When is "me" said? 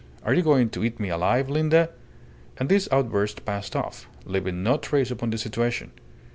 0.99-1.09